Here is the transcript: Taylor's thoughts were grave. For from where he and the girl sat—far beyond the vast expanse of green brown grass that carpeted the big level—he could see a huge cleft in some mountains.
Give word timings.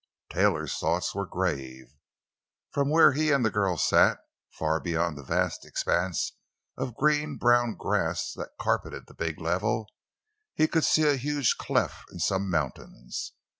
Taylor's 0.31 0.79
thoughts 0.79 1.13
were 1.13 1.27
grave. 1.27 1.93
For 2.71 2.81
from 2.81 2.89
where 2.89 3.11
he 3.11 3.29
and 3.31 3.45
the 3.45 3.51
girl 3.51 3.77
sat—far 3.77 4.79
beyond 4.79 5.15
the 5.15 5.21
vast 5.21 5.63
expanse 5.63 6.31
of 6.75 6.95
green 6.97 7.37
brown 7.37 7.75
grass 7.75 8.33
that 8.33 8.57
carpeted 8.59 9.05
the 9.05 9.13
big 9.13 9.39
level—he 9.39 10.67
could 10.69 10.85
see 10.85 11.03
a 11.07 11.17
huge 11.17 11.55
cleft 11.57 12.11
in 12.11 12.17
some 12.17 12.49
mountains. 12.49 13.33